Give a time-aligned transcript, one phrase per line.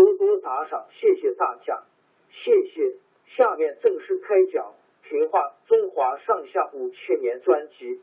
[0.00, 1.84] 多多打赏，谢谢大家，
[2.30, 2.96] 谢谢。
[3.26, 4.72] 下面正式开讲
[5.08, 8.00] 《评话中华上下五千年》专辑。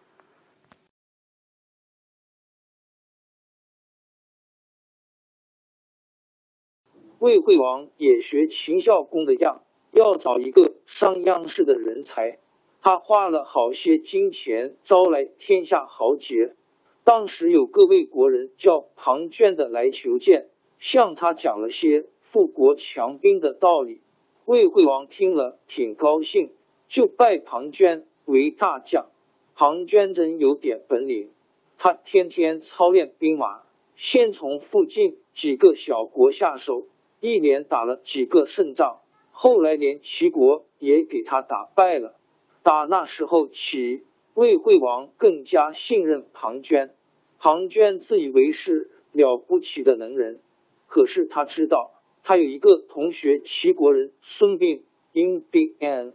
[7.17, 12.38] 魏惠王也学秦孝公的样，要找一个商鞅式的人才。
[12.80, 16.56] 他花了好些金钱，招来天下豪杰。
[17.04, 20.52] 当时有个魏国人叫庞涓的来求见。
[20.80, 24.02] 向他讲了些富国强兵的道理，
[24.45, 26.52] 魏惠王听了挺高兴，
[26.88, 29.08] 就拜庞涓为大将。
[29.55, 31.32] 庞涓真有点本领，
[31.77, 33.64] 他天天操练兵马，
[33.95, 36.86] 先从附近几个小国下手，
[37.20, 38.99] 一连打了几个胜仗，
[39.32, 42.15] 后来连齐国也给他打败了。
[42.61, 44.04] 打那时候起，
[44.36, 46.92] 魏惠王更加信任庞涓。
[47.39, 50.39] 庞涓自以为是了不起的能人。
[50.87, 51.92] 可是他知道，
[52.23, 54.81] 他有一个同学齐国人孙膑
[55.14, 56.14] ，in b n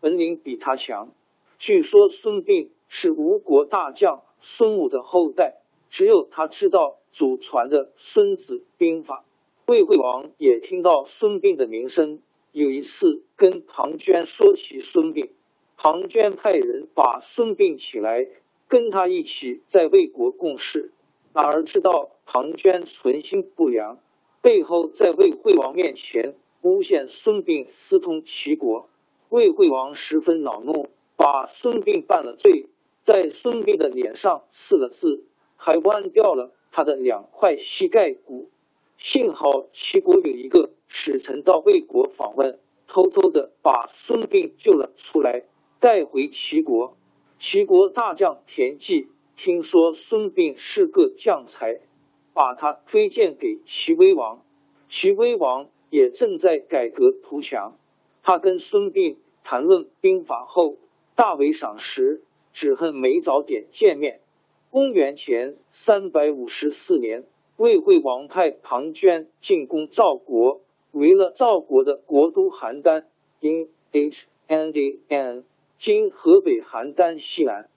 [0.00, 1.12] 本领比他强。
[1.58, 5.58] 据说孙膑是吴国大将孙武的后代，
[5.88, 9.24] 只有他知道祖传的《孙子兵法》。
[9.70, 15.30] 魏惠王也听到孙膑的名声，有一次跟庞涓说起孙膑，
[15.76, 18.26] 庞涓派人把孙膑请来，
[18.68, 20.92] 跟他一起在魏国共事。
[21.34, 23.98] 哪儿知道庞涓存心不良，
[24.42, 28.90] 背后在魏惠王面前诬陷孙膑私通齐国。
[29.30, 32.66] 魏惠王十分恼怒，把孙膑办了罪，
[33.02, 35.24] 在孙膑的脸上刺了字，
[35.56, 38.50] 还剜掉了他的两块膝盖骨。
[38.98, 45.44] 幸好齐国有一个使臣到魏国访问，偷偷的把孙膑救了出来，
[45.80, 46.94] 带回齐国。
[47.38, 49.08] 齐国大将田忌。
[49.34, 51.80] 听说孙膑是个将才，
[52.32, 54.42] 把他推荐给齐威王。
[54.88, 57.76] 齐威王也正在改革图强，
[58.22, 60.76] 他跟孙膑谈论兵法后，
[61.14, 62.22] 大为赏识，
[62.52, 64.20] 只恨没早点见面。
[64.70, 67.24] 公元前三百五十四年，
[67.56, 70.60] 魏惠王派庞涓进攻赵国，
[70.92, 73.04] 围了赵国的国都邯郸
[73.40, 75.44] （in H N D N），
[75.78, 77.68] 今河北邯郸西南。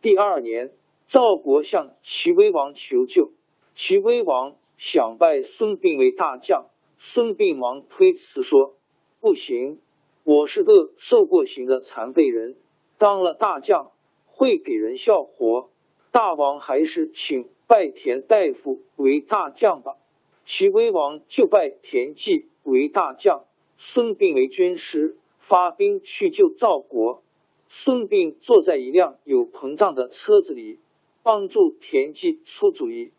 [0.00, 0.72] 第二年。
[1.08, 3.32] 赵国向齐威王求救，
[3.74, 6.66] 齐威王想拜孙膑为大将，
[6.98, 8.74] 孙膑忙推辞说
[9.18, 9.80] ：“不行，
[10.24, 12.56] 我是个受过刑的残废人，
[12.98, 13.92] 当了大将
[14.26, 15.70] 会给人笑活。
[16.10, 19.96] 大王还是请拜田大夫为大将吧。”
[20.44, 23.44] 齐威王就拜田忌为大将，
[23.78, 27.22] 孙膑为军师，发兵去救赵国。
[27.68, 30.78] 孙膑坐在一辆有膨胀的车子里。
[31.24, 33.12] 帮助田忌出主意。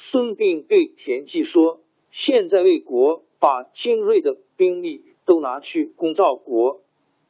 [0.00, 1.80] 孙膑对田忌说
[2.12, 6.82] ：“现在魏国把精锐的兵力都拿去攻赵国，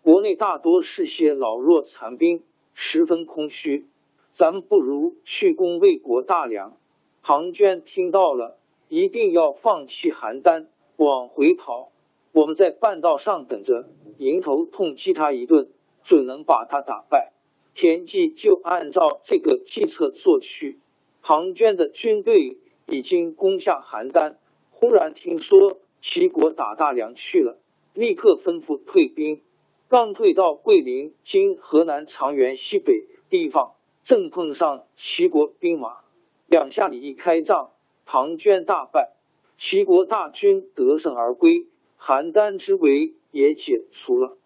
[0.02, 2.42] 国内大多是些老弱残兵，
[2.74, 3.86] 十分空虚。
[4.32, 6.76] 咱们不如去攻魏国大梁。”
[7.24, 10.66] 庞涓听到了，一定要放弃邯郸，
[10.98, 11.90] 往回跑。
[12.32, 13.88] 我们在半道上等着，
[14.18, 15.70] 迎头痛击他一顿，
[16.04, 17.32] 准能把他打败。
[17.72, 20.78] 田忌就按照这个计策做去。
[21.22, 24.36] 庞涓的军队已经攻下邯郸，
[24.70, 27.58] 忽然听说齐国打大梁去了，
[27.92, 29.42] 立刻吩咐退兵。
[29.88, 33.74] 刚退到桂林（今河南长垣西北）地方，
[34.04, 36.00] 正碰上齐国兵马，
[36.46, 37.70] 两下里一开仗，
[38.04, 39.12] 庞涓大败，
[39.56, 41.66] 齐国大军得胜而归，
[41.98, 44.36] 邯郸之围也解除了。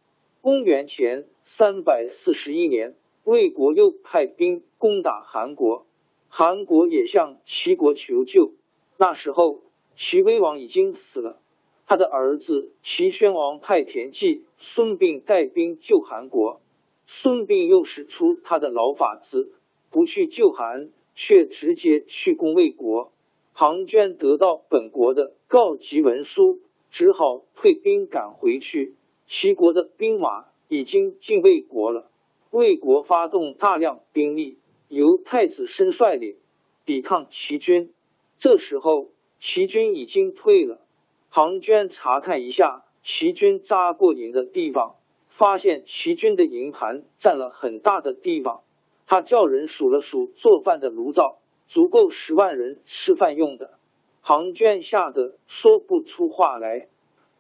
[0.40, 5.86] 公元前三百四十一年，魏国又派兵攻打韩国，
[6.34, 8.54] 韩国也向齐国求救。
[8.96, 9.60] 那时候，
[9.94, 11.38] 齐威王已经死了。
[11.86, 16.62] 他的儿子齐宣王派田忌、孙膑带兵救韩国，
[17.06, 19.52] 孙膑又使出他的老法子，
[19.90, 23.12] 不去救韩，却直接去攻魏国。
[23.52, 28.94] 庞涓得到本国的告急文书，只好退兵赶回去。
[29.26, 32.10] 齐国的兵马已经进魏国了，
[32.50, 34.56] 魏国发动大量兵力，
[34.94, 36.36] 由太子申率领
[36.84, 37.94] 抵抗齐军。
[38.36, 39.08] 这时候，
[39.38, 40.82] 齐军已经退了。
[41.30, 44.96] 庞涓查看一下齐军扎过营的地方，
[45.28, 48.64] 发现齐军的营盘占了很大的地方。
[49.06, 53.78] 他叫人数了数做饭的炉灶，足够十万人吃饭用的。
[54.22, 56.88] 庞涓吓得说不出话来。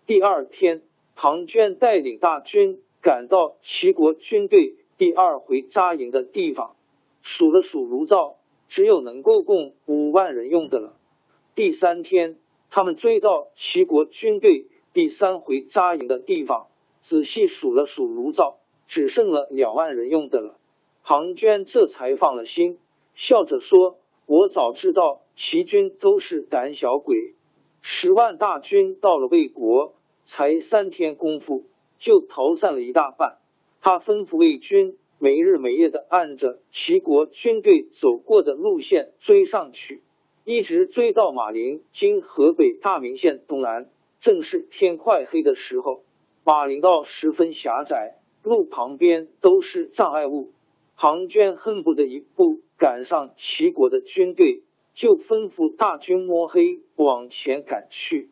[0.06, 0.80] 第二天，
[1.14, 6.76] 庞涓带领大军赶到齐国军队第二回扎营的地方，
[7.22, 8.36] 数了数炉灶，
[8.68, 10.96] 只有能够供五万人用的了。
[11.54, 12.38] 第三天。
[12.74, 16.68] 他们追到齐国军队第三回扎营的地方，
[17.02, 20.56] 仔细数了数炉灶，只剩了两万人用的了。
[21.04, 22.78] 庞涓这才放了心，
[23.12, 27.34] 笑着说：“我早知道齐军都是胆小鬼，
[27.82, 29.92] 十万大军到了魏国，
[30.24, 31.66] 才三天功夫
[31.98, 33.36] 就逃散了一大半。”
[33.82, 40.02] 他吩咐魏军没日没夜的按着齐国军队走过的路线追上去。
[40.44, 43.88] 一直追到马陵（今河北大名县东南），
[44.18, 46.02] 正是天快黑的时候。
[46.42, 50.50] 马陵道十分狭窄，路旁边都是障碍物。
[50.96, 58.28] 庞涓恨不得一步赶上齐国的军队，就吩咐大军摸黑往前赶去。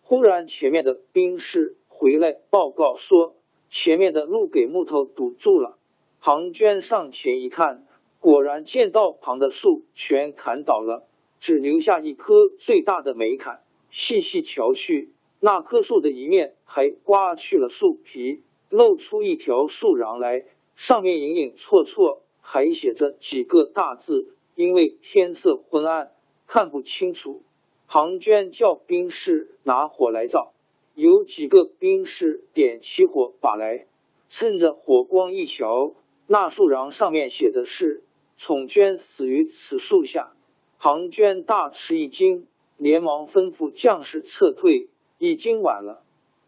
[0.00, 3.34] 忽然，前面的兵士回来报告说，
[3.68, 5.76] 前面的路给木头堵住了。
[6.24, 7.84] 庞涓上前一看，
[8.20, 11.08] 果然见道旁的树全砍倒了。
[11.40, 15.10] 只留下一棵最大的梅砍，细细瞧去，
[15.40, 20.44] 那棵树的一面还刮去了树皮，露出一条树瓤来，
[20.76, 24.36] 上面隐隐绰绰还写着几个大字。
[24.54, 26.12] 因为天色昏暗，
[26.46, 27.42] 看不清楚。
[27.88, 30.52] 庞涓叫兵士拿火来照，
[30.94, 33.86] 有几个兵士点起火把来，
[34.28, 35.94] 趁着火光一瞧，
[36.32, 38.04] 那树瓤上面写的是
[38.38, 40.32] “宠娟死于此树下”。
[40.80, 42.46] 庞涓大吃一惊，
[42.78, 44.88] 连忙吩咐将士撤退。
[45.18, 46.02] 已经晚了，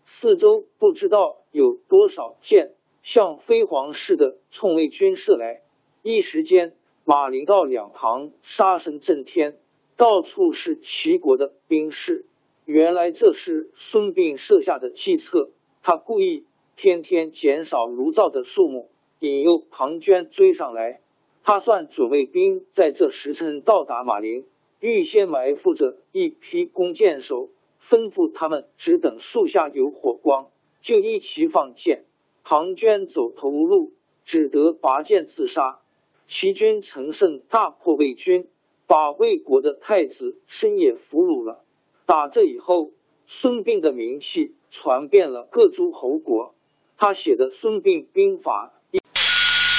[0.07, 2.73] 四周不知道有多少箭
[3.03, 5.61] 像飞蝗似的冲魏军射来。
[6.03, 9.59] 一时间，马陵道两旁杀声震天，
[9.99, 12.25] 到处是齐国的兵士。
[12.65, 15.51] 原来这是孙膑设下的计策，
[15.83, 18.89] 他故意天天减少炉灶的数目，
[19.25, 21.01] 引诱庞涓追上来。
[21.43, 24.45] 他算准卫兵在这时辰到达马陵，
[24.81, 27.49] 预先埋伏着一批弓箭手，
[27.83, 30.51] 吩咐他们只等树下有火光，
[30.83, 32.05] 就一齐放箭。
[32.45, 33.93] 庞涓走投无路，
[34.25, 35.81] 只得拔剑自杀。
[36.27, 38.49] 齐军乘胜大破魏军，
[38.87, 41.65] 把魏国的太子申也俘虏了。
[42.05, 42.93] 打这以后，
[43.27, 46.55] 孙膑的名气传遍了各诸侯国。
[46.97, 48.73] 他写的《孙膑兵法》。